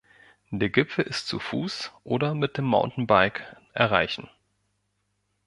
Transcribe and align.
Der 0.49 0.69
Gipfel 0.69 1.05
ist 1.05 1.27
zu 1.27 1.37
Fuß 1.37 1.91
oder 2.03 2.33
mit 2.33 2.57
dem 2.57 2.65
Mountainbike 2.65 3.55
erreichen. 3.73 4.27